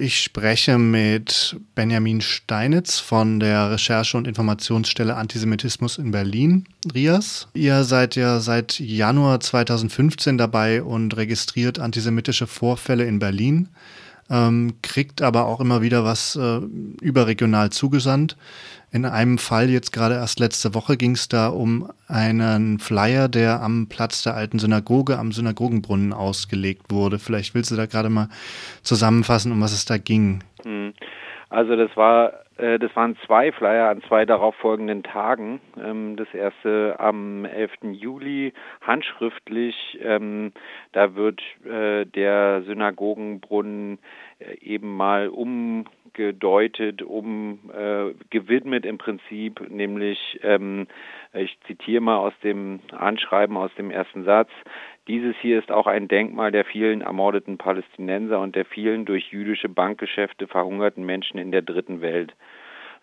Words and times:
Ich 0.00 0.20
spreche 0.20 0.78
mit 0.78 1.56
Benjamin 1.74 2.20
Steinitz 2.20 3.00
von 3.00 3.40
der 3.40 3.72
Recherche- 3.72 4.16
und 4.16 4.28
Informationsstelle 4.28 5.16
Antisemitismus 5.16 5.98
in 5.98 6.12
Berlin, 6.12 6.66
RIAS. 6.94 7.48
Ihr 7.54 7.82
seid 7.82 8.14
ja 8.14 8.38
seit 8.38 8.78
Januar 8.78 9.40
2015 9.40 10.38
dabei 10.38 10.82
und 10.82 11.16
registriert 11.16 11.80
antisemitische 11.80 12.46
Vorfälle 12.46 13.06
in 13.06 13.18
Berlin, 13.18 13.68
ähm, 14.30 14.74
kriegt 14.82 15.22
aber 15.22 15.46
auch 15.46 15.60
immer 15.60 15.82
wieder 15.82 16.04
was 16.04 16.36
äh, 16.36 16.60
überregional 17.00 17.70
zugesandt. 17.70 18.36
In 18.90 19.04
einem 19.04 19.36
Fall 19.36 19.68
jetzt 19.68 19.92
gerade 19.92 20.14
erst 20.14 20.40
letzte 20.40 20.74
Woche 20.74 20.96
ging 20.96 21.12
es 21.12 21.28
da 21.28 21.48
um 21.48 21.90
einen 22.06 22.78
Flyer, 22.78 23.28
der 23.28 23.60
am 23.60 23.86
Platz 23.86 24.22
der 24.22 24.34
alten 24.34 24.58
Synagoge 24.58 25.18
am 25.18 25.30
Synagogenbrunnen 25.30 26.14
ausgelegt 26.14 26.90
wurde. 26.90 27.18
Vielleicht 27.18 27.54
willst 27.54 27.70
du 27.70 27.76
da 27.76 27.84
gerade 27.84 28.08
mal 28.08 28.28
zusammenfassen, 28.82 29.52
um 29.52 29.60
was 29.60 29.72
es 29.72 29.84
da 29.84 29.98
ging. 29.98 30.42
Hm. 30.64 30.94
Also 31.50 31.76
das 31.76 31.94
war 31.96 32.32
das 32.58 32.96
waren 32.96 33.16
zwei 33.24 33.52
Flyer 33.52 33.88
an 33.88 34.02
zwei 34.02 34.26
darauffolgenden 34.26 35.04
Tagen. 35.04 35.60
Ähm, 35.80 36.16
das 36.16 36.32
erste 36.34 36.96
am 36.98 37.44
11. 37.44 37.72
Juli 37.92 38.52
handschriftlich. 38.80 39.98
Ähm, 40.02 40.52
da 40.92 41.14
wird 41.14 41.40
äh, 41.64 42.04
der 42.04 42.62
Synagogenbrunnen 42.62 43.98
äh, 44.40 44.58
eben 44.60 44.96
mal 44.96 45.28
umgedeutet, 45.28 47.02
um 47.02 47.60
gewidmet 48.30 48.84
im 48.84 48.98
Prinzip, 48.98 49.70
nämlich 49.70 50.40
ich 51.34 51.58
zitiere 51.66 52.00
mal 52.00 52.16
aus 52.16 52.32
dem 52.42 52.80
Anschreiben 52.90 53.56
aus 53.56 53.70
dem 53.76 53.92
ersten 53.92 54.24
Satz, 54.24 54.50
dieses 55.08 55.34
hier 55.40 55.58
ist 55.58 55.72
auch 55.72 55.86
ein 55.86 56.06
Denkmal 56.06 56.52
der 56.52 56.64
vielen 56.64 57.00
ermordeten 57.00 57.58
Palästinenser 57.58 58.40
und 58.40 58.54
der 58.54 58.64
vielen 58.64 59.04
durch 59.04 59.32
jüdische 59.32 59.68
Bankgeschäfte 59.68 60.46
verhungerten 60.46 61.04
Menschen 61.04 61.38
in 61.38 61.50
der 61.50 61.62
dritten 61.62 62.00
Welt. 62.00 62.34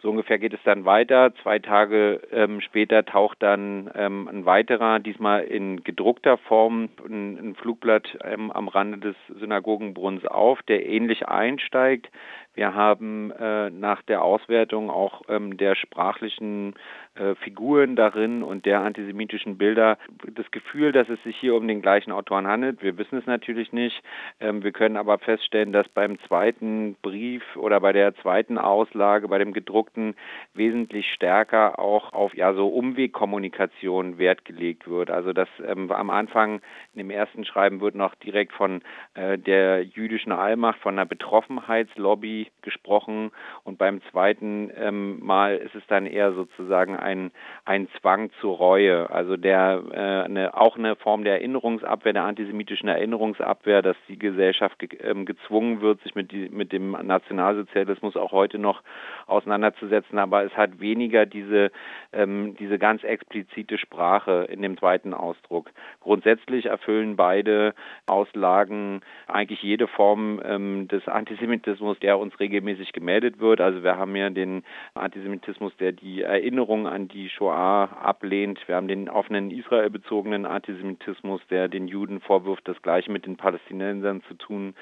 So 0.02 0.12
ungefähr 0.12 0.38
geht 0.38 0.54
es 0.54 0.60
dann 0.64 0.86
weiter. 0.86 1.34
Zwei 1.42 1.58
Tage 1.58 2.22
ähm, 2.32 2.62
später 2.62 3.06
taucht 3.06 3.42
dann 3.42 3.90
ähm, 3.96 4.28
ein 4.28 4.46
weiterer, 4.46 5.00
diesmal 5.00 5.44
in 5.46 5.84
gedruckter 5.84 6.38
Form, 6.38 6.90
ein, 7.04 7.38
ein 7.38 7.56
Flugblatt 7.56 8.18
ähm, 8.24 8.52
am 8.52 8.68
Rande 8.68 9.00
des 9.00 9.16
Synagogenbrunns 9.40 10.26
auf, 10.28 10.62
der 10.64 10.86
ähnlich 10.86 11.28
einsteigt. 11.28 12.12
Wir 12.56 12.74
haben 12.74 13.32
äh, 13.32 13.70
nach 13.70 14.02
der 14.04 14.24
Auswertung 14.24 14.90
auch 14.90 15.22
ähm, 15.28 15.58
der 15.58 15.76
sprachlichen 15.76 16.74
äh, 17.16 17.36
Figuren 17.36 17.96
darin 17.96 18.44
und 18.44 18.66
der 18.66 18.82
antisemitischen 18.82 19.58
Bilder 19.58 19.98
das 20.34 20.50
Gefühl, 20.52 20.92
dass 20.92 21.10
es 21.10 21.22
sich 21.24 21.36
hier 21.38 21.56
um 21.56 21.68
den 21.68 21.82
gleichen 21.82 22.12
Autoren 22.12 22.48
handelt. 22.48 22.82
Wir 22.82 22.98
wissen 22.98 23.18
es 23.18 23.26
natürlich 23.26 23.74
nicht. 23.74 24.02
Ähm, 24.40 24.64
wir 24.64 24.72
können 24.72 24.98
aber 24.98 25.18
feststellen, 25.20 25.74
dass 25.74 25.88
beim 25.90 26.18
zweiten 26.28 26.96
Brief 27.02 27.44
oder 27.56 27.80
bei 27.80 27.92
der 27.92 28.16
zweiten 28.16 28.58
Auslage, 28.58 29.28
bei 29.28 29.38
dem 29.38 29.54
gedruckten, 29.54 30.16
wesentlich 30.54 31.12
stärker 31.12 31.80
auch 31.80 32.14
auf 32.14 32.36
ja 32.36 32.54
so 32.54 32.68
Umwegkommunikation 32.68 34.18
Wert 34.18 34.46
gelegt 34.46 34.88
wird. 34.88 35.10
Also 35.10 35.34
dass 35.34 35.50
ähm, 35.66 35.92
am 35.92 36.10
Anfang 36.10 36.62
dem 36.94 37.10
ersten 37.10 37.44
Schreiben 37.46 37.82
wird 37.82 37.96
noch 37.96 38.16
direkt 38.16 38.54
von 38.54 38.82
äh, 39.14 39.38
der 39.38 39.84
jüdischen 39.84 40.32
Allmacht, 40.32 40.80
von 40.80 40.96
einer 40.96 41.06
Betroffenheitslobby 41.06 42.45
gesprochen. 42.62 43.32
Und 43.64 43.78
beim 43.78 44.02
zweiten 44.12 44.72
ähm, 44.76 45.20
Mal 45.26 45.58
ist 45.58 45.76
es 45.76 45.84
dann 45.88 46.06
eher 46.06 46.34
sozusagen 46.34 46.96
ein, 46.96 47.32
ein 47.64 47.88
Zwang 48.00 48.32
zur 48.42 48.58
Reue, 48.58 49.10
also 49.10 49.38
der 49.38 49.84
äh, 49.92 50.26
eine, 50.26 50.58
auch 50.58 50.78
eine 50.78 50.96
Form 50.96 51.24
der 51.24 51.36
Erinnerungsabwehr, 51.36 52.14
der 52.14 52.24
antisemitischen 52.24 52.90
Erinnerungsabwehr, 52.90 53.82
dass 53.82 53.98
die 54.08 54.20
Gesellschaft 54.20 54.80
ge 54.80 54.90
ähm, 55.02 55.26
gezwungen 55.26 55.82
wird, 55.82 56.02
sich 56.02 56.16
mit, 56.16 56.32
die, 56.32 56.50
mit 56.50 56.72
dem 56.72 56.92
Nationalsozialismus 56.92 58.16
auch 58.16 58.32
heute 58.32 58.58
noch 58.58 58.82
auseinanderzusetzen, 59.28 60.20
aber 60.20 60.44
es 60.44 60.56
hat 60.56 60.80
weniger 60.80 61.26
diese, 61.26 61.72
ähm, 62.14 62.56
diese 62.60 62.78
ganz 62.80 63.04
explizite 63.04 63.78
Sprache 63.78 64.48
in 64.50 64.62
dem 64.62 64.78
zweiten 64.78 65.14
Ausdruck. 65.14 65.72
Grundsätzlich 66.02 66.66
erfüllen 66.68 67.16
beide 67.16 67.74
Auslagen 68.06 69.02
eigentlich 69.28 69.62
jede 69.62 69.88
Form 69.88 70.42
ähm, 70.44 70.88
des 70.88 71.08
Antisemitismus, 71.08 72.00
der 72.00 72.20
uns 72.20 72.35
regelmäßig 72.40 72.94
gemeldet 72.94 73.40
wird. 73.40 73.62
Also 73.62 73.84
wir 73.84 73.98
haben 73.98 74.16
ja 74.16 74.30
den 74.30 74.64
Antisemitismus, 74.94 75.76
der 75.78 75.92
die 75.92 76.22
Erinnerung 76.22 76.88
an 76.88 77.08
die 77.08 77.30
Shoah 77.30 77.90
ablehnt. 78.02 78.60
Wir 78.68 78.76
haben 78.76 78.88
den 78.88 79.10
offenen 79.10 79.52
israelbezogenen 79.52 80.46
Antisemitismus, 80.46 81.42
der 81.50 81.68
den 81.68 81.88
Juden 81.88 82.22
vorwirft, 82.22 82.68
das 82.68 82.82
Gleiche 82.82 83.12
mit 83.12 83.26
den 83.26 83.38
Palästinensern 83.38 84.22
zu 84.28 84.34
tun 84.36 84.76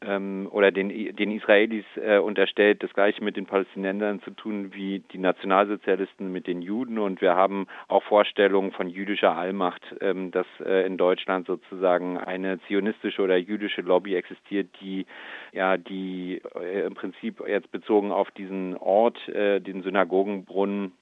ähm, 0.00 0.48
oder 0.50 0.70
den, 0.70 0.88
den 1.16 1.30
Israelis 1.30 1.84
äh, 1.96 2.18
unterstellt, 2.18 2.82
das 2.82 2.92
gleiche 2.92 3.22
mit 3.22 3.36
den 3.36 3.46
Palästinensern 3.46 4.20
zu 4.22 4.30
tun 4.30 4.72
wie 4.74 5.00
die 5.12 5.18
Nationalsozialisten 5.18 6.32
mit 6.32 6.46
den 6.46 6.62
Juden. 6.62 6.98
Und 6.98 7.20
wir 7.20 7.34
haben 7.34 7.66
auch 7.88 8.02
Vorstellungen 8.04 8.72
von 8.72 8.88
jüdischer 8.88 9.36
Allmacht, 9.36 9.82
ähm, 10.00 10.30
dass 10.30 10.46
äh, 10.64 10.86
in 10.86 10.96
Deutschland 10.96 11.46
sozusagen 11.46 12.18
eine 12.18 12.60
zionistische 12.66 13.22
oder 13.22 13.36
jüdische 13.36 13.82
Lobby 13.82 14.14
existiert, 14.14 14.68
die 14.80 15.06
ja 15.52 15.76
die 15.76 16.40
äh, 16.54 16.86
im 16.86 16.94
Prinzip 16.94 17.42
jetzt 17.46 17.70
bezogen 17.70 18.12
auf 18.12 18.30
diesen 18.32 18.76
Ort, 18.76 19.28
äh, 19.28 19.60
den 19.60 19.82
Synagogenbrunnen, 19.82 20.92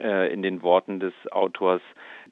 äh, 0.00 0.32
in 0.32 0.42
den 0.42 0.62
Worten 0.62 1.00
des 1.00 1.14
Autors 1.30 1.82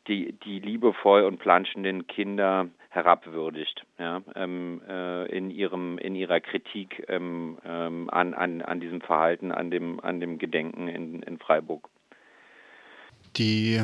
die, 0.09 0.33
die 0.33 0.59
liebevoll 0.59 1.23
und 1.23 1.39
planschenden 1.39 2.07
Kinder 2.07 2.69
herabwürdigt 2.95 3.85
ja, 3.99 4.23
ähm, 4.37 4.81
äh, 4.89 5.27
in 5.37 5.51
ihrem 5.51 5.99
in 5.99 6.15
ihrer 6.15 6.41
Kritik 6.41 7.05
ähm, 7.09 7.59
ähm, 7.65 8.09
an, 8.11 8.35
an, 8.35 8.63
an 8.63 8.81
diesem 8.81 9.01
Verhalten, 9.01 9.51
an 9.51 9.71
dem, 9.71 10.01
an 10.01 10.21
dem 10.21 10.39
Gedenken 10.39 10.89
in, 10.89 11.23
in 11.23 11.39
Freiburg. 11.39 11.89
Die 13.37 13.83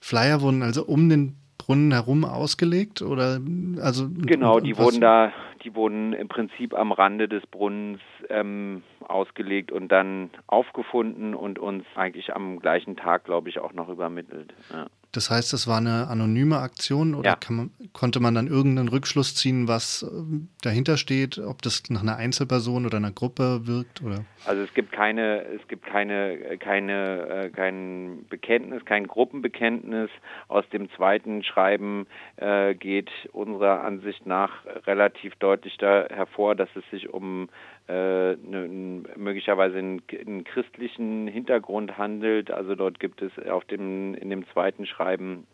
Flyer 0.00 0.40
wurden 0.40 0.62
also 0.62 0.84
um 0.84 1.08
den 1.08 1.36
Brunnen 1.58 1.92
herum 1.92 2.24
ausgelegt 2.24 3.02
oder 3.02 3.40
also 3.82 4.08
genau, 4.08 4.60
die 4.60 4.78
wurden 4.78 5.00
da, 5.00 5.32
die 5.64 5.74
wurden 5.74 6.12
im 6.12 6.28
Prinzip 6.28 6.72
am 6.72 6.92
Rande 6.92 7.28
des 7.28 7.44
Brunnens 7.46 8.00
ähm, 8.30 8.82
ausgelegt 9.00 9.72
und 9.72 9.88
dann 9.88 10.30
aufgefunden 10.46 11.34
und 11.34 11.58
uns 11.58 11.84
eigentlich 11.96 12.34
am 12.34 12.60
gleichen 12.60 12.96
Tag, 12.96 13.24
glaube 13.24 13.48
ich, 13.48 13.58
auch 13.58 13.72
noch 13.72 13.88
übermittelt. 13.88 14.54
Ja. 14.72 14.86
Das 15.12 15.30
heißt, 15.30 15.54
es 15.54 15.66
war 15.66 15.78
eine 15.78 16.08
anonyme 16.08 16.58
Aktion 16.58 17.14
oder 17.14 17.30
ja. 17.30 17.38
man, 17.48 17.70
konnte 17.92 18.20
man 18.20 18.34
dann 18.34 18.46
irgendeinen 18.46 18.88
Rückschluss 18.88 19.34
ziehen, 19.34 19.66
was 19.66 20.02
ähm, 20.02 20.48
dahinter 20.62 20.98
steht, 20.98 21.38
ob 21.38 21.62
das 21.62 21.82
nach 21.88 22.02
einer 22.02 22.16
Einzelperson 22.16 22.84
oder 22.84 22.98
einer 22.98 23.10
Gruppe 23.10 23.66
wirkt? 23.66 24.02
Oder? 24.02 24.24
Also 24.44 24.62
es 24.62 24.74
gibt 24.74 24.92
keine, 24.92 25.44
es 25.46 25.66
gibt 25.68 25.86
keine, 25.86 26.58
keine, 26.58 27.28
äh, 27.28 27.48
kein 27.48 28.26
Bekenntnis, 28.28 28.84
kein 28.84 29.06
Gruppenbekenntnis. 29.06 30.10
Aus 30.48 30.68
dem 30.70 30.90
zweiten 30.92 31.42
Schreiben 31.42 32.06
äh, 32.36 32.74
geht 32.74 33.10
unserer 33.32 33.82
Ansicht 33.84 34.26
nach 34.26 34.50
relativ 34.86 35.34
deutlich 35.36 35.78
da 35.78 36.06
hervor, 36.10 36.54
dass 36.54 36.68
es 36.74 36.84
sich 36.90 37.08
um 37.08 37.48
äh, 37.88 38.36
ne, 38.36 39.02
möglicherweise 39.16 39.78
einen, 39.78 40.02
einen, 40.10 40.44
christlichen 40.44 41.26
Hintergrund 41.26 41.96
handelt. 41.96 42.50
Also 42.50 42.74
dort 42.74 43.00
gibt 43.00 43.22
es 43.22 43.32
auf 43.48 43.64
dem 43.64 44.14
in 44.14 44.30
dem 44.30 44.46
zweiten 44.48 44.86
Schreiben 44.86 45.46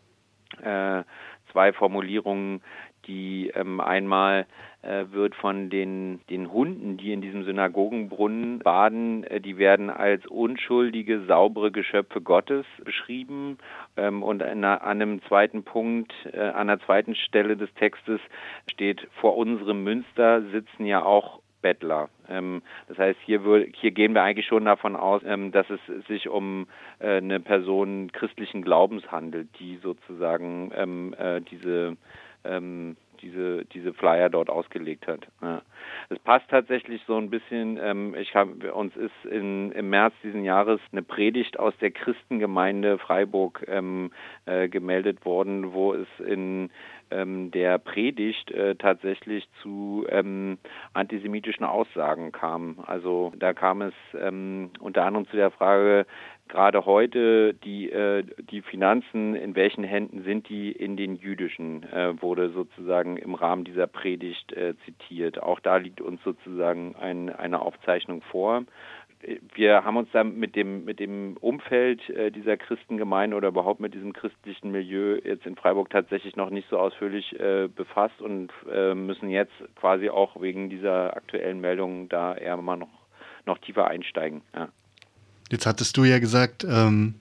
äh, 0.61 1.03
zwei 1.51 1.73
Formulierungen, 1.73 2.61
die 3.07 3.51
ähm, 3.55 3.79
einmal 3.79 4.47
äh, 4.81 5.05
wird 5.11 5.35
von 5.35 5.69
den, 5.69 6.21
den 6.29 6.51
Hunden, 6.51 6.97
die 6.97 7.13
in 7.13 7.21
diesem 7.21 7.43
Synagogenbrunnen 7.43 8.59
baden, 8.59 9.23
äh, 9.25 9.39
die 9.39 9.57
werden 9.57 9.89
als 9.89 10.25
unschuldige, 10.25 11.25
saubere 11.25 11.71
Geschöpfe 11.71 12.21
Gottes 12.21 12.65
beschrieben. 12.83 13.57
Ähm, 13.95 14.23
und 14.23 14.41
an, 14.43 14.63
an 14.63 14.79
einem 14.81 15.21
zweiten 15.23 15.63
Punkt, 15.63 16.13
äh, 16.33 16.39
an 16.39 16.67
der 16.67 16.79
zweiten 16.81 17.15
Stelle 17.15 17.57
des 17.57 17.73
Textes 17.75 18.19
steht, 18.69 19.07
vor 19.21 19.37
unserem 19.37 19.83
Münster 19.83 20.41
sitzen 20.51 20.85
ja 20.85 21.03
auch 21.03 21.41
Bettler. 21.65 22.09
Ähm, 22.29 22.61
das 22.87 22.99
heißt, 22.99 23.19
hier, 23.25 23.41
hier, 23.73 23.89
gehen 23.89 24.13
wir 24.13 24.21
eigentlich 24.21 24.45
schon 24.45 24.65
davon 24.65 24.95
aus, 24.95 25.23
ähm, 25.25 25.51
dass 25.51 25.65
es 25.71 25.79
sich 26.07 26.29
um 26.29 26.67
äh, 26.99 27.17
eine 27.17 27.39
Person 27.39 28.11
christlichen 28.11 28.61
Glaubens 28.61 29.11
handelt, 29.11 29.47
die 29.57 29.77
sozusagen 29.81 30.71
ähm, 30.75 31.15
äh, 31.17 31.41
diese 31.41 31.97
ähm, 32.43 32.97
diese, 33.21 33.65
diese 33.65 33.93
Flyer 33.93 34.29
dort 34.29 34.49
ausgelegt 34.49 35.07
hat. 35.07 35.27
Ja. 35.41 35.61
Es 36.09 36.19
passt 36.19 36.49
tatsächlich 36.49 37.01
so 37.07 37.17
ein 37.17 37.29
bisschen, 37.29 37.79
ähm, 37.81 38.15
ich 38.15 38.35
hab, 38.35 38.47
uns 38.75 38.95
ist 38.95 39.25
in, 39.31 39.71
im 39.71 39.89
März 39.89 40.13
diesen 40.23 40.43
Jahres 40.43 40.79
eine 40.91 41.01
Predigt 41.01 41.59
aus 41.59 41.73
der 41.81 41.91
Christengemeinde 41.91 42.97
Freiburg 42.97 43.65
ähm, 43.67 44.11
äh, 44.45 44.69
gemeldet 44.69 45.25
worden, 45.25 45.73
wo 45.73 45.93
es 45.93 46.07
in 46.25 46.69
ähm, 47.11 47.51
der 47.51 47.77
Predigt 47.77 48.51
äh, 48.51 48.75
tatsächlich 48.75 49.47
zu 49.61 50.05
ähm, 50.09 50.57
antisemitischen 50.93 51.65
Aussagen 51.65 52.31
kam. 52.31 52.79
Also 52.85 53.33
da 53.37 53.53
kam 53.53 53.81
es 53.81 53.93
ähm, 54.19 54.71
unter 54.79 55.05
anderem 55.05 55.27
zu 55.27 55.35
der 55.35 55.51
Frage, 55.51 56.05
gerade 56.47 56.85
heute 56.85 57.53
die, 57.53 57.91
äh, 57.91 58.23
die 58.51 58.61
Finanzen, 58.61 59.35
in 59.35 59.55
welchen 59.55 59.83
Händen 59.83 60.23
sind 60.23 60.47
die 60.49 60.71
in 60.71 60.95
den 60.95 61.15
jüdischen, 61.15 61.83
äh, 61.91 62.21
wurde 62.21 62.49
sozusagen 62.49 63.17
im 63.17 63.33
Rahmen 63.33 63.63
dieser 63.63 63.87
Predigt 63.87 64.53
äh, 64.53 64.75
zitiert. 64.85 65.41
Auch 65.41 65.59
da 65.59 65.77
liegt 65.77 66.01
uns 66.01 66.21
sozusagen 66.23 66.95
ein, 66.95 67.29
eine 67.29 67.61
Aufzeichnung 67.61 68.21
vor. 68.21 68.63
Wir 69.53 69.83
haben 69.83 69.97
uns 69.97 70.09
dann 70.11 70.37
mit 70.37 70.55
dem, 70.55 70.85
mit 70.85 70.99
dem 70.99 71.37
Umfeld 71.37 72.09
äh, 72.09 72.31
dieser 72.31 72.57
Christengemeinde 72.57 73.35
oder 73.35 73.47
überhaupt 73.47 73.79
mit 73.79 73.93
diesem 73.93 74.13
christlichen 74.13 74.71
Milieu 74.71 75.19
jetzt 75.23 75.45
in 75.45 75.55
Freiburg 75.55 75.89
tatsächlich 75.89 76.35
noch 76.35 76.49
nicht 76.49 76.69
so 76.69 76.77
ausführlich 76.77 77.39
äh, 77.39 77.67
befasst 77.67 78.21
und 78.21 78.51
äh, 78.71 78.93
müssen 78.93 79.29
jetzt 79.29 79.53
quasi 79.75 80.09
auch 80.09 80.39
wegen 80.41 80.69
dieser 80.69 81.15
aktuellen 81.15 81.59
Meldung 81.59 82.09
da 82.09 82.35
eher 82.35 82.57
mal 82.57 82.77
noch, 82.77 82.89
noch 83.45 83.57
tiefer 83.57 83.87
einsteigen. 83.87 84.41
Ja. 84.53 84.69
Jetzt 85.51 85.65
hattest 85.65 85.97
du 85.97 86.03
ja 86.03 86.19
gesagt, 86.19 86.63
ähm, 86.63 87.15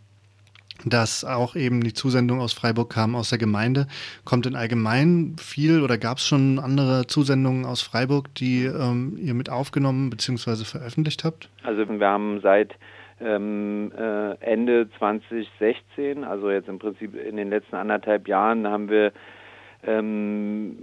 dass 0.85 1.25
auch 1.25 1.56
eben 1.56 1.82
die 1.82 1.93
Zusendung 1.93 2.41
aus 2.41 2.53
Freiburg 2.53 2.91
kam 2.91 3.15
aus 3.15 3.31
der 3.31 3.38
Gemeinde. 3.38 3.87
Kommt 4.25 4.47
in 4.47 4.56
allgemein 4.56 5.37
viel 5.38 5.82
oder 5.82 5.99
gab 5.99 6.19
es 6.19 6.26
schon 6.26 6.59
andere 6.59 7.06
Zusendungen 7.06 7.65
aus 7.65 7.82
Freiburg, 7.82 8.35
die 8.35 8.65
ähm, 8.65 9.17
ihr 9.19 9.35
mit 9.35 9.50
aufgenommen 9.50 10.11
bzw. 10.11 10.65
veröffentlicht 10.65 11.25
habt? 11.25 11.49
Also 11.62 11.88
wir 11.88 12.06
haben 12.06 12.41
seit 12.41 12.75
ähm, 13.21 13.93
äh, 13.97 14.35
Ende 14.41 14.88
2016, 14.99 16.25
also 16.25 16.50
jetzt 16.50 16.69
im 16.69 16.79
Prinzip 16.79 17.15
in 17.15 17.37
den 17.37 17.50
letzten 17.50 17.76
anderthalb 17.76 18.26
Jahren, 18.29 18.67
haben 18.67 18.88
wir 18.88 19.12
ähm, 19.87 20.76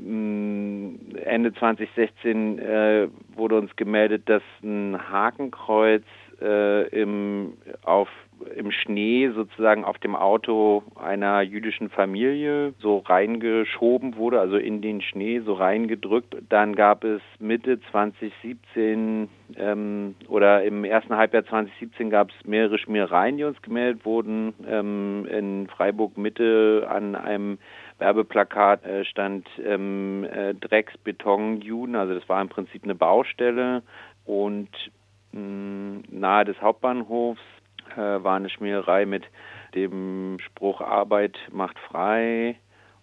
Ende 1.25 1.53
2016 1.53 2.59
äh, 2.59 3.07
wurde 3.35 3.57
uns 3.57 3.75
gemeldet, 3.75 4.23
dass 4.27 4.43
ein 4.63 4.97
Hakenkreuz 5.11 6.03
äh, 6.41 6.87
im, 6.89 7.53
auf, 7.83 8.09
im 8.55 8.71
Schnee 8.71 9.29
sozusagen 9.29 9.83
auf 9.83 9.97
dem 9.97 10.15
Auto 10.15 10.83
einer 10.95 11.41
jüdischen 11.41 11.89
Familie 11.89 12.73
so 12.79 12.99
reingeschoben 12.99 14.15
wurde, 14.15 14.39
also 14.39 14.57
in 14.57 14.81
den 14.81 15.01
Schnee 15.01 15.39
so 15.39 15.53
reingedrückt. 15.53 16.35
Dann 16.49 16.75
gab 16.75 17.03
es 17.03 17.21
Mitte 17.39 17.79
2017 17.91 19.29
ähm, 19.57 20.15
oder 20.27 20.63
im 20.63 20.83
ersten 20.83 21.15
Halbjahr 21.15 21.45
2017 21.45 22.09
gab 22.09 22.29
es 22.29 22.45
mehrere 22.45 22.77
Schmierereien, 22.77 23.37
die 23.37 23.43
uns 23.43 23.61
gemeldet 23.61 24.05
wurden. 24.05 24.53
Ähm, 24.67 25.25
in 25.29 25.67
Freiburg 25.67 26.17
Mitte 26.17 26.87
an 26.89 27.15
einem 27.15 27.57
Werbeplakat 27.99 28.85
äh, 28.85 29.05
stand 29.05 29.47
ähm, 29.63 30.23
äh, 30.23 30.53
Drecks 30.55 30.97
Beton 30.97 31.61
Juden, 31.61 31.95
also 31.95 32.13
das 32.13 32.27
war 32.27 32.41
im 32.41 32.49
Prinzip 32.49 32.83
eine 32.83 32.95
Baustelle 32.95 33.83
und 34.25 34.69
nahe 35.33 36.43
des 36.43 36.61
Hauptbahnhofs 36.61 37.39
war 37.95 38.35
eine 38.35 38.49
Schmiererei 38.49 39.05
mit 39.05 39.23
dem 39.75 40.37
Spruch 40.39 40.81
Arbeit 40.81 41.37
macht 41.51 41.77
frei 41.79 42.57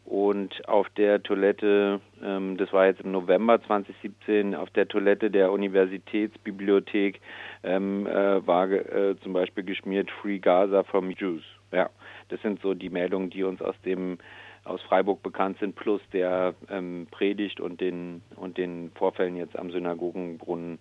und 0.09 0.67
auf 0.67 0.89
der 0.97 1.23
Toilette, 1.23 2.01
ähm, 2.25 2.57
das 2.57 2.73
war 2.73 2.87
jetzt 2.87 3.03
im 3.03 3.13
November 3.13 3.63
2017, 3.63 4.55
auf 4.55 4.71
der 4.71 4.89
Toilette 4.89 5.31
der 5.31 5.53
Universitätsbibliothek 5.53 7.21
ähm, 7.63 8.07
äh, 8.07 8.47
war 8.47 8.71
äh, 8.71 9.17
zum 9.23 9.35
Beispiel 9.35 9.65
geschmiert 9.65 10.11
Free 10.11 10.39
Gaza 10.39 10.83
from 10.85 11.11
Jews. 11.11 11.43
Ja, 11.73 11.91
das 12.31 12.41
sind 12.41 12.63
so 12.63 12.73
die 12.73 12.89
Meldungen, 12.89 13.29
die 13.29 13.45
uns 13.45 13.61
aus 13.61 13.75
dem 13.85 14.17
aus 14.65 14.81
Freiburg 14.83 15.23
bekannt 15.23 15.59
sind, 15.61 15.77
plus 15.77 16.01
der 16.15 16.55
ähm, 16.71 17.07
Predigt 17.11 17.61
und 17.61 17.81
den 17.83 18.23
und 18.37 18.57
den 18.57 18.91
Vorfällen 18.95 19.37
jetzt 19.37 19.59
am 19.59 19.71
Synagogenbrunnen 19.71 20.79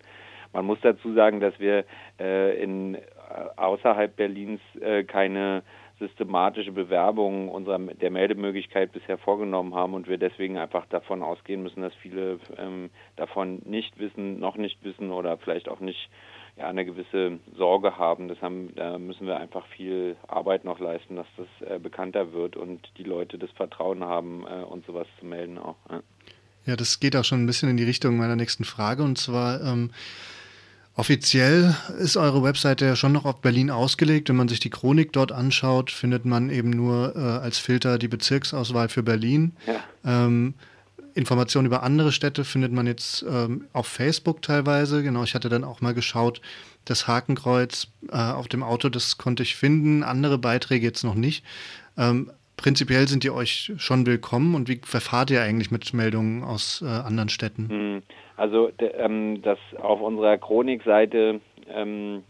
man 0.52 0.64
muss 0.64 0.78
dazu 0.82 1.12
sagen, 1.14 1.40
dass 1.40 1.58
wir 1.58 1.84
äh, 2.18 2.62
in, 2.62 2.94
äh, 2.94 3.00
außerhalb 3.56 4.14
Berlins 4.16 4.60
äh, 4.80 5.04
keine 5.04 5.62
systematische 5.98 6.72
Bewerbung 6.72 7.48
unserer 7.48 7.78
der 7.78 8.10
Meldemöglichkeit 8.10 8.92
bisher 8.92 9.18
vorgenommen 9.18 9.74
haben 9.74 9.94
und 9.94 10.08
wir 10.08 10.18
deswegen 10.18 10.56
einfach 10.56 10.86
davon 10.86 11.22
ausgehen 11.22 11.62
müssen, 11.62 11.82
dass 11.82 11.94
viele 11.94 12.38
ähm, 12.56 12.90
davon 13.16 13.62
nicht 13.64 13.98
wissen, 13.98 14.38
noch 14.38 14.56
nicht 14.56 14.82
wissen 14.84 15.10
oder 15.10 15.36
vielleicht 15.38 15.68
auch 15.68 15.80
nicht 15.80 16.08
ja, 16.56 16.68
eine 16.68 16.84
gewisse 16.84 17.38
Sorge 17.56 17.98
haben. 17.98 18.28
Das 18.28 18.40
haben, 18.40 18.74
da 18.76 18.98
müssen 18.98 19.26
wir 19.26 19.38
einfach 19.38 19.66
viel 19.68 20.16
Arbeit 20.26 20.64
noch 20.64 20.78
leisten, 20.78 21.16
dass 21.16 21.26
das 21.36 21.68
äh, 21.68 21.78
bekannter 21.78 22.32
wird 22.32 22.56
und 22.56 22.88
die 22.96 23.04
Leute 23.04 23.38
das 23.38 23.50
Vertrauen 23.50 24.04
haben, 24.04 24.44
äh, 24.46 24.62
uns 24.64 24.86
sowas 24.86 25.06
zu 25.18 25.26
melden 25.26 25.58
auch. 25.58 25.76
Ja. 25.90 26.02
ja. 26.66 26.76
das 26.76 27.00
geht 27.00 27.16
auch 27.16 27.24
schon 27.24 27.42
ein 27.42 27.46
bisschen 27.46 27.70
in 27.70 27.76
die 27.76 27.84
Richtung 27.84 28.16
meiner 28.16 28.36
nächsten 28.36 28.64
Frage 28.64 29.02
und 29.02 29.18
zwar 29.18 29.60
ähm, 29.62 29.90
Offiziell 30.98 31.76
ist 32.00 32.16
eure 32.16 32.42
Webseite 32.42 32.84
ja 32.84 32.96
schon 32.96 33.12
noch 33.12 33.24
auf 33.24 33.40
Berlin 33.40 33.70
ausgelegt. 33.70 34.28
Wenn 34.28 34.34
man 34.34 34.48
sich 34.48 34.58
die 34.58 34.68
Chronik 34.68 35.12
dort 35.12 35.30
anschaut, 35.30 35.92
findet 35.92 36.24
man 36.24 36.50
eben 36.50 36.70
nur 36.70 37.14
äh, 37.14 37.20
als 37.20 37.58
Filter 37.58 37.98
die 37.98 38.08
Bezirksauswahl 38.08 38.88
für 38.88 39.04
Berlin. 39.04 39.52
Ja. 39.68 39.84
Ähm, 40.04 40.54
Informationen 41.14 41.66
über 41.66 41.84
andere 41.84 42.10
Städte 42.10 42.44
findet 42.44 42.72
man 42.72 42.88
jetzt 42.88 43.24
ähm, 43.30 43.66
auf 43.72 43.86
Facebook 43.86 44.42
teilweise. 44.42 45.04
Genau, 45.04 45.22
ich 45.22 45.36
hatte 45.36 45.48
dann 45.48 45.62
auch 45.62 45.80
mal 45.80 45.94
geschaut, 45.94 46.40
das 46.84 47.06
Hakenkreuz 47.06 47.86
äh, 48.10 48.16
auf 48.16 48.48
dem 48.48 48.64
Auto, 48.64 48.88
das 48.88 49.18
konnte 49.18 49.44
ich 49.44 49.54
finden, 49.54 50.02
andere 50.02 50.36
Beiträge 50.36 50.84
jetzt 50.84 51.04
noch 51.04 51.14
nicht. 51.14 51.44
Ähm, 51.96 52.32
prinzipiell 52.56 53.06
sind 53.06 53.22
die 53.22 53.30
euch 53.30 53.72
schon 53.76 54.04
willkommen 54.04 54.56
und 54.56 54.68
wie 54.68 54.80
verfahrt 54.84 55.30
ihr 55.30 55.42
eigentlich 55.42 55.70
mit 55.70 55.94
Meldungen 55.94 56.42
aus 56.42 56.82
äh, 56.82 56.86
anderen 56.86 57.28
Städten? 57.28 57.68
Hm. 57.68 58.02
Also 58.38 58.70
ähm, 58.78 59.42
dass 59.42 59.58
auf 59.80 60.00
unserer 60.00 60.38
Chronikseite 60.38 61.40
ähm, 61.68 62.22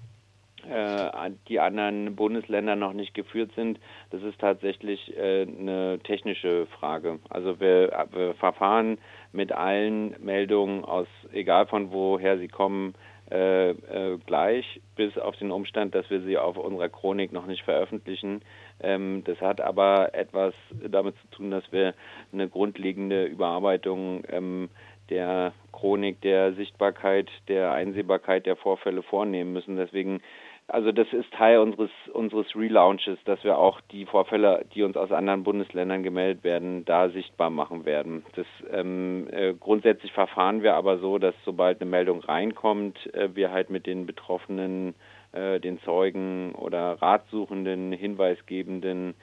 äh, 0.68 1.30
die 1.48 1.60
anderen 1.60 2.16
Bundesländer 2.16 2.76
noch 2.76 2.94
nicht 2.94 3.12
geführt 3.12 3.52
sind, 3.54 3.78
das 4.10 4.22
ist 4.22 4.40
tatsächlich 4.40 5.14
äh, 5.16 5.42
eine 5.42 5.98
technische 6.02 6.66
Frage. 6.78 7.18
Also 7.28 7.60
wir, 7.60 8.06
wir, 8.12 8.34
verfahren 8.34 8.98
mit 9.32 9.52
allen 9.52 10.16
Meldungen 10.22 10.82
aus, 10.84 11.06
egal 11.32 11.66
von 11.66 11.92
woher 11.92 12.38
sie 12.38 12.48
kommen, 12.48 12.94
äh, 13.30 13.70
äh, 13.70 14.18
gleich, 14.24 14.80
bis 14.96 15.18
auf 15.18 15.36
den 15.36 15.50
Umstand, 15.50 15.94
dass 15.94 16.08
wir 16.08 16.22
sie 16.22 16.38
auf 16.38 16.56
unserer 16.56 16.88
Chronik 16.88 17.30
noch 17.30 17.44
nicht 17.44 17.62
veröffentlichen. 17.62 18.40
Ähm, 18.80 19.22
das 19.24 19.38
hat 19.42 19.60
aber 19.60 20.14
etwas 20.14 20.54
damit 20.70 21.14
zu 21.20 21.36
tun, 21.36 21.50
dass 21.50 21.70
wir 21.70 21.92
eine 22.32 22.48
grundlegende 22.48 23.26
Überarbeitung 23.26 24.24
ähm, 24.30 24.70
der 25.10 25.52
Chronik 25.72 26.20
der 26.22 26.52
Sichtbarkeit, 26.54 27.30
der 27.48 27.72
Einsehbarkeit 27.72 28.46
der 28.46 28.56
Vorfälle 28.56 29.02
vornehmen 29.02 29.52
müssen. 29.52 29.76
Deswegen, 29.76 30.20
also 30.66 30.92
das 30.92 31.06
ist 31.12 31.32
Teil 31.32 31.58
unseres 31.58 31.90
unseres 32.12 32.54
Relaunches, 32.54 33.18
dass 33.24 33.42
wir 33.44 33.58
auch 33.58 33.80
die 33.92 34.06
Vorfälle, 34.06 34.66
die 34.74 34.82
uns 34.82 34.96
aus 34.96 35.12
anderen 35.12 35.44
Bundesländern 35.44 36.02
gemeldet 36.02 36.44
werden, 36.44 36.84
da 36.84 37.08
sichtbar 37.10 37.50
machen 37.50 37.84
werden. 37.84 38.24
Das 38.34 38.46
ähm, 38.70 39.28
äh, 39.30 39.54
grundsätzlich 39.54 40.12
verfahren 40.12 40.62
wir 40.62 40.74
aber 40.74 40.98
so, 40.98 41.18
dass 41.18 41.34
sobald 41.44 41.80
eine 41.80 41.90
Meldung 41.90 42.20
reinkommt, 42.20 43.12
äh, 43.14 43.28
wir 43.34 43.50
halt 43.50 43.70
mit 43.70 43.86
den 43.86 44.04
Betroffenen, 44.04 44.94
äh, 45.32 45.60
den 45.60 45.80
Zeugen 45.80 46.54
oder 46.54 47.00
Ratsuchenden, 47.00 47.92
Hinweisgebenden 47.92 49.14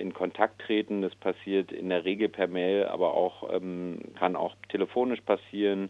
in 0.00 0.12
Kontakt 0.12 0.60
treten. 0.60 1.02
Das 1.02 1.14
passiert 1.14 1.72
in 1.72 1.88
der 1.88 2.04
Regel 2.04 2.28
per 2.28 2.46
Mail, 2.46 2.86
aber 2.86 3.14
auch 3.14 3.50
ähm, 3.52 3.98
kann 4.18 4.36
auch 4.36 4.54
telefonisch 4.68 5.20
passieren. 5.22 5.88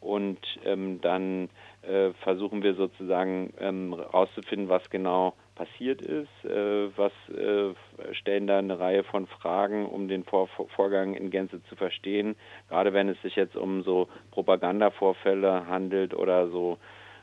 Und 0.00 0.38
ähm, 0.64 1.00
dann 1.02 1.50
äh, 1.82 2.10
versuchen 2.22 2.62
wir 2.62 2.74
sozusagen 2.74 3.52
ähm, 3.60 3.94
was 4.12 4.90
genau 4.90 5.34
passiert 5.60 6.00
ist, 6.00 6.44
äh, 6.44 6.88
was 6.96 7.12
äh, 7.28 7.74
stellen 8.14 8.46
da 8.46 8.58
eine 8.58 8.78
Reihe 8.78 9.04
von 9.04 9.26
Fragen, 9.26 9.84
um 9.84 10.08
den 10.08 10.24
Vor 10.24 10.48
Vorgang 10.74 11.12
in 11.14 11.30
Gänze 11.30 11.62
zu 11.64 11.76
verstehen. 11.76 12.34
Gerade 12.70 12.94
wenn 12.94 13.10
es 13.10 13.20
sich 13.20 13.36
jetzt 13.36 13.56
um 13.56 13.82
so 13.82 14.08
Propagandavorfälle 14.30 15.66
handelt 15.66 16.14
oder 16.14 16.48
so 16.48 16.78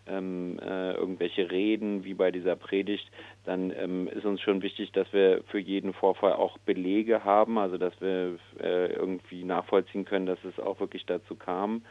ähm, 0.09 0.59
äh, 0.59 0.93
irgendwelche 0.93 1.49
Reden 1.49 2.03
wie 2.03 2.13
bei 2.13 2.31
dieser 2.31 2.55
Predigt, 2.55 3.09
dann 3.45 3.71
ähm, 3.71 4.07
ist 4.07 4.25
uns 4.25 4.41
schon 4.41 4.61
wichtig, 4.61 4.91
dass 4.91 5.11
wir 5.13 5.43
für 5.47 5.59
jeden 5.59 5.93
Vorfall 5.93 6.33
auch 6.33 6.57
Belege 6.59 7.23
haben, 7.23 7.57
also 7.57 7.77
dass 7.77 7.99
wir 8.01 8.37
äh, 8.59 8.93
irgendwie 8.93 9.43
nachvollziehen 9.43 10.05
können, 10.05 10.25
dass 10.25 10.43
es 10.43 10.59
auch 10.59 10.79
wirklich 10.79 11.05
dazu 11.05 11.35
kam. 11.35 11.83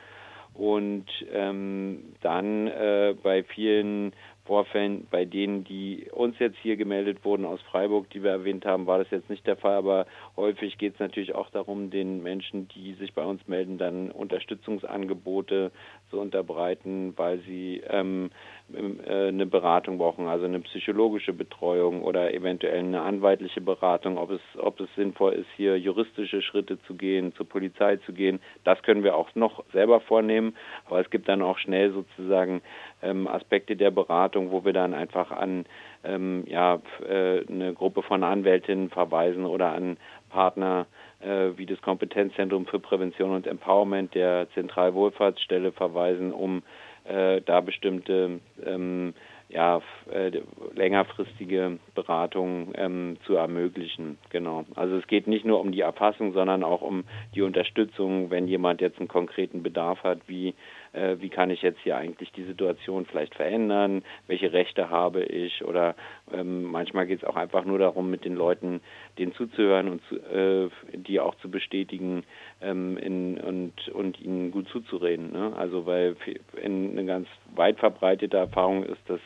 Und 0.55 1.07
ähm, 1.33 2.15
dann 2.23 2.67
äh, 2.67 3.15
bei 3.23 3.43
vielen 3.43 4.13
Vorfällen, 4.47 5.07
bei 5.11 5.25
denen, 5.25 5.65
die 5.65 6.07
uns 6.13 6.39
jetzt 6.39 6.57
hier 6.63 6.77
gemeldet 6.77 7.25
wurden 7.25 7.45
aus 7.45 7.61
Freiburg, 7.63 8.09
die 8.11 8.23
wir 8.23 8.31
erwähnt 8.31 8.65
haben, 8.65 8.87
war 8.87 8.99
das 8.99 9.11
jetzt 9.11 9.29
nicht 9.29 9.47
der 9.47 9.57
Fall, 9.57 9.75
aber 9.75 10.07
häufig 10.37 10.79
geht 10.79 10.95
es 10.95 11.01
natürlich 11.01 11.35
auch 11.35 11.51
darum, 11.51 11.91
den 11.91 12.23
Menschen, 12.23 12.69
die 12.69 12.95
sich 12.95 13.13
bei 13.15 13.25
uns 13.25 13.47
melden, 13.49 13.79
dann 13.79 14.11
Unterstützungsangebote 14.11 15.73
zu 16.11 16.21
unterbreiten, 16.21 17.13
weil 17.17 17.41
sie 17.41 17.83
ähm, 17.89 18.31
äh, 18.73 19.29
eine 19.29 19.47
Beratung 19.47 19.99
brauchen, 19.99 20.27
also 20.27 20.45
eine 20.45 20.61
psychologische 20.61 21.33
Betreuung 21.33 22.03
oder 22.03 22.33
eventuell 22.33 22.79
eine 22.79 23.03
anwaltliche 23.03 23.61
Beratung, 23.61 24.19
ob 24.19 24.31
es, 24.31 24.41
ob 24.59 24.81
es 24.81 24.89
sinnvoll 24.97 25.35
ist, 25.35 25.49
hier 25.57 25.79
juristische 25.79 26.43
Schritte 26.43 26.81
zu 26.83 26.95
gehen, 26.95 27.35
zur 27.35 27.49
Polizei 27.49 27.97
zu 27.99 28.13
gehen. 28.13 28.41
Das 28.65 28.83
können 28.83 29.05
wir 29.05 29.17
auch 29.17 29.35
noch 29.35 29.65
selber 29.73 30.01
vornehmen, 30.01 30.57
aber 30.87 31.01
es 31.01 31.11
gibt 31.11 31.29
dann 31.29 31.43
auch 31.43 31.59
schnell 31.59 31.93
sozusagen 31.93 32.63
ähm, 33.03 33.29
Aspekte 33.29 33.77
der 33.77 33.91
Beratung, 33.91 34.51
wo 34.51 34.65
wir 34.65 34.73
dann 34.73 34.95
einfach 34.95 35.31
an 35.31 35.65
ähm, 36.05 36.45
ja, 36.47 36.81
äh, 37.09 37.45
eine 37.49 37.73
Gruppe 37.75 38.03
von 38.03 38.23
Anwältinnen 38.23 38.91
verweisen 38.91 39.45
oder 39.45 39.73
an 39.73 39.97
Partner 40.31 40.87
äh, 41.21 41.51
wie 41.57 41.67
das 41.67 41.81
Kompetenzzentrum 41.83 42.67
für 42.67 42.79
Prävention 42.79 43.31
und 43.31 43.47
Empowerment 43.47 44.15
der 44.15 44.49
Zentralwohlfahrtsstelle 44.55 45.73
verweisen, 45.73 46.33
um 46.33 46.63
äh, 47.05 47.41
da 47.43 47.61
bestimmte 47.61 48.41
ähm, 48.65 49.15
ja, 49.49 49.81
äh, 50.11 50.33
längerfristige 50.75 51.79
Beratung 51.95 52.73
ähm, 52.75 53.17
zu 53.25 53.37
ermöglichen. 53.37 54.19
Genau. 54.31 54.65
Also 54.75 54.97
es 54.97 55.07
geht 55.07 55.29
nicht 55.29 55.45
nur 55.45 55.61
um 55.61 55.71
die 55.71 55.81
Erfassung, 55.81 56.33
sondern 56.33 56.65
auch 56.65 56.83
um 56.83 57.05
die 57.35 57.43
Unterstützung, 57.43 58.31
wenn 58.31 58.49
jemand 58.49 58.81
jetzt 58.81 58.99
einen 58.99 59.09
konkreten 59.09 59.63
Bedarf 59.63 60.03
hat, 60.03 60.19
wie 60.27 60.55
äh, 60.97 61.17
wie 61.21 61.29
kann 61.29 61.51
ich 61.51 61.63
jetzt 61.63 61.79
hier 61.81 61.97
eigentlich 61.97 62.33
die 62.33 62.45
Situation 62.45 63.07
vielleicht 63.07 63.35
verändern, 63.35 64.03
welche 64.27 64.53
Rechte 64.53 64.91
habe 64.91 65.23
ich 65.23 65.65
oder 65.65 65.95
ähm, 66.33 66.65
manchmal 66.65 67.07
geht 67.07 67.23
es 67.23 67.29
auch 67.29 67.37
einfach 67.37 67.65
nur 67.65 67.79
darum, 67.79 68.11
mit 68.11 68.25
den 68.25 68.35
Leuten 68.35 68.81
denen 69.19 69.33
zuzuhören 69.35 69.89
und 69.89 70.03
zu, 70.09 70.17
äh, 70.17 70.69
die 70.93 71.21
auch 71.21 71.35
zu 71.37 71.51
bestätigen 71.51 72.25
ähm, 72.61 72.97
in, 72.97 73.39
und, 73.39 73.89
und 73.91 74.21
ihnen 74.21 74.51
gut 74.51 74.69
zuzureden. 74.69 75.33
Ne? 75.33 75.53
Also 75.57 75.87
weil 75.87 76.17
in, 76.61 76.93
eine 76.93 77.05
ganz 77.05 77.29
weit 77.55 77.79
verbreitete 77.79 78.37
Erfahrung 78.37 78.83
ist, 78.85 79.01
dass 79.09 79.21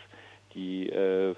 die 0.55 0.89
äh, 0.89 1.35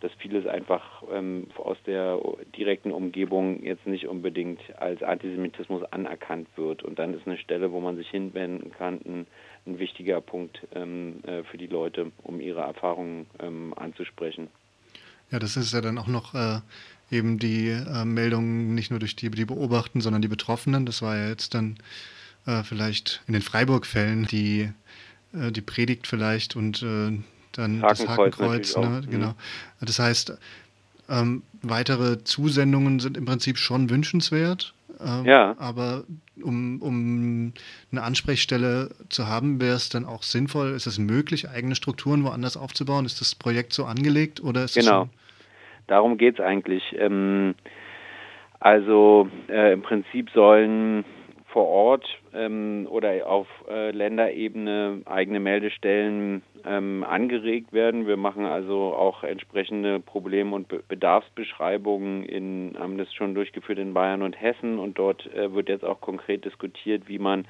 dass 0.00 0.12
vieles 0.18 0.46
einfach 0.46 1.02
ähm, 1.12 1.48
aus 1.56 1.76
der 1.86 2.18
direkten 2.56 2.92
Umgebung 2.92 3.62
jetzt 3.62 3.86
nicht 3.86 4.06
unbedingt 4.06 4.60
als 4.78 5.02
Antisemitismus 5.02 5.82
anerkannt 5.92 6.48
wird. 6.56 6.82
Und 6.84 6.98
dann 6.98 7.14
ist 7.14 7.26
eine 7.26 7.38
Stelle, 7.38 7.72
wo 7.72 7.80
man 7.80 7.96
sich 7.96 8.08
hinwenden 8.08 8.70
kann, 8.72 9.00
ein, 9.04 9.26
ein 9.66 9.78
wichtiger 9.78 10.20
Punkt 10.20 10.60
ähm, 10.74 11.20
äh, 11.24 11.42
für 11.44 11.58
die 11.58 11.66
Leute, 11.66 12.12
um 12.22 12.40
ihre 12.40 12.60
Erfahrungen 12.60 13.26
ähm, 13.40 13.74
anzusprechen. 13.76 14.48
Ja, 15.30 15.38
das 15.38 15.56
ist 15.56 15.74
ja 15.74 15.80
dann 15.80 15.98
auch 15.98 16.06
noch 16.06 16.34
äh, 16.34 16.60
eben 17.10 17.38
die 17.38 17.70
äh, 17.70 18.04
Meldung 18.04 18.74
nicht 18.74 18.90
nur 18.90 19.00
durch 19.00 19.16
die, 19.16 19.30
die 19.30 19.44
beobachten, 19.44 20.00
sondern 20.00 20.22
die 20.22 20.28
Betroffenen. 20.28 20.86
Das 20.86 21.02
war 21.02 21.16
ja 21.16 21.28
jetzt 21.28 21.54
dann 21.54 21.76
äh, 22.46 22.62
vielleicht 22.62 23.22
in 23.26 23.32
den 23.32 23.42
Freiburg-Fällen 23.42 24.26
die, 24.26 24.70
äh, 25.34 25.50
die 25.50 25.60
Predigt 25.60 26.06
vielleicht 26.06 26.54
und 26.54 26.82
äh, 26.82 27.18
dann 27.58 27.82
Hakenkreuz 27.82 27.98
das 27.98 28.08
Hakenkreuz. 28.08 28.76
Ne? 28.76 29.02
Mhm. 29.06 29.10
Genau. 29.10 29.34
Das 29.80 29.98
heißt, 29.98 30.38
ähm, 31.10 31.42
weitere 31.62 32.22
Zusendungen 32.24 33.00
sind 33.00 33.16
im 33.16 33.24
Prinzip 33.24 33.58
schon 33.58 33.90
wünschenswert. 33.90 34.74
Ähm, 35.00 35.24
ja. 35.24 35.56
Aber 35.58 36.04
um, 36.42 36.80
um 36.82 37.52
eine 37.92 38.02
Ansprechstelle 38.02 38.90
zu 39.08 39.26
haben, 39.26 39.60
wäre 39.60 39.76
es 39.76 39.88
dann 39.88 40.04
auch 40.04 40.22
sinnvoll, 40.22 40.70
ist 40.70 40.86
es 40.86 40.98
möglich, 40.98 41.48
eigene 41.48 41.74
Strukturen 41.74 42.24
woanders 42.24 42.56
aufzubauen? 42.56 43.04
Ist 43.04 43.20
das 43.20 43.34
Projekt 43.34 43.72
so 43.72 43.84
angelegt 43.84 44.42
oder 44.42 44.64
ist 44.64 44.74
Genau. 44.74 45.08
Darum 45.86 46.18
geht 46.18 46.38
es 46.38 46.44
eigentlich. 46.44 46.82
Ähm, 46.98 47.54
also 48.60 49.28
äh, 49.48 49.72
im 49.72 49.82
Prinzip 49.82 50.30
sollen 50.30 51.04
vor 51.48 51.66
Ort 51.66 52.06
ähm, 52.34 52.86
oder 52.90 53.26
auf 53.26 53.46
äh, 53.68 53.90
Länderebene 53.90 55.02
eigene 55.06 55.40
Meldestellen 55.40 56.42
ähm, 56.66 57.04
angeregt 57.08 57.72
werden. 57.72 58.06
Wir 58.06 58.16
machen 58.16 58.44
also 58.44 58.94
auch 58.94 59.24
entsprechende 59.24 59.98
Problem- 60.00 60.52
und 60.52 60.68
Be 60.68 60.82
Bedarfsbeschreibungen 60.86 62.24
in, 62.24 62.76
haben 62.78 62.98
das 62.98 63.12
schon 63.14 63.34
durchgeführt 63.34 63.78
in 63.78 63.94
Bayern 63.94 64.22
und 64.22 64.40
Hessen 64.40 64.78
und 64.78 64.98
dort 64.98 65.26
äh, 65.34 65.52
wird 65.54 65.68
jetzt 65.68 65.84
auch 65.84 66.00
konkret 66.00 66.44
diskutiert, 66.44 67.08
wie 67.08 67.18
man 67.18 67.46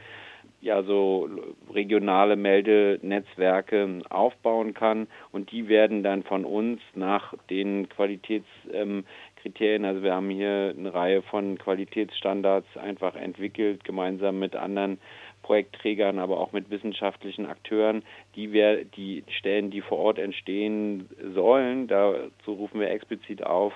ja 0.61 0.83
so 0.83 1.28
regionale 1.73 2.37
Meldenetzwerke 2.37 4.00
aufbauen 4.11 4.75
kann 4.75 5.07
und 5.31 5.52
die 5.52 5.69
werden 5.69 6.02
dann 6.02 6.23
von 6.25 6.45
uns 6.45 6.81
nach 6.95 7.35
den 7.50 7.88
Qualitätskriterien, 9.38 9.85
also 9.85 10.02
wir 10.02 10.14
haben 10.14 10.30
hier 10.30 10.75
eine 10.76 10.92
Reihe 10.92 11.23
von 11.23 11.59
Qualitätsstandards 11.59 12.76
einfach 12.76 13.14
entwickelt, 13.14 13.85
gemeinsam 13.85 14.38
mit 14.38 14.57
anderen 14.57 14.99
Projektträgern, 15.42 16.18
aber 16.18 16.40
auch 16.40 16.52
mit 16.52 16.71
wissenschaftlichen 16.71 17.47
Akteuren, 17.47 18.02
die 18.35 18.52
wir 18.52 18.85
die 18.85 19.25
Stellen, 19.28 19.71
die 19.71 19.80
vor 19.80 19.99
Ort 19.99 20.18
entstehen 20.18 21.09
sollen, 21.35 21.87
dazu 21.87 22.52
rufen 22.52 22.80
wir 22.80 22.90
explizit 22.90 23.45
auf, 23.45 23.73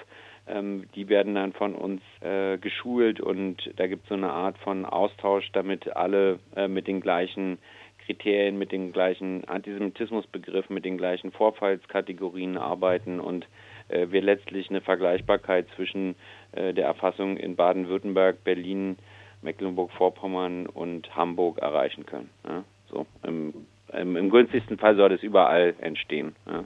ähm, 0.49 0.87
die 0.95 1.09
werden 1.09 1.35
dann 1.37 1.53
von 1.53 1.75
uns 1.75 2.03
äh, 2.21 2.59
geschult 2.59 3.21
und 3.21 3.71
da 3.77 3.87
gibt 3.87 4.03
es 4.03 4.09
so 4.09 4.15
eine 4.15 4.31
Art 4.31 4.59
von 4.59 4.85
Austausch, 4.85 5.51
damit 5.53 5.97
alle 5.97 6.41
äh, 6.57 6.67
mit 6.67 6.89
den 6.89 7.01
gleichen 7.01 7.59
Kriterien, 8.05 8.59
mit 8.59 8.73
den 8.73 8.93
gleichen 8.93 9.45
Antisemitismusbegriffen, 9.45 10.75
mit 10.75 10.85
den 10.85 10.99
gleichen 10.99 11.31
Vorfallskategorien 11.31 12.59
arbeiten 12.59 13.21
und 13.21 13.47
wir 14.11 14.23
letztlich 14.23 14.71
eine 14.71 14.81
Vergleichbarkeit 14.81 15.67
zwischen 15.77 16.15
äh, 16.53 16.73
der 16.73 16.87
Erfassung 16.87 17.37
in 17.37 17.57
Baden-Württemberg, 17.57 18.45
Berlin, 18.45 18.97
Mecklenburg-Vorpommern 19.43 20.67
und 20.67 21.15
Hamburg 21.15 21.59
erreichen 21.59 22.07
können. 22.07 22.31
Ja? 22.47 22.65
So 22.91 23.07
im, 23.23 23.67
im, 23.93 24.17
im, 24.17 24.31
günstigsten 24.31 24.79
Fall 24.79 24.97
soll 24.97 25.11
das 25.11 25.23
überall 25.23 25.75
entstehen. 25.81 26.35
Ja? 26.47 26.61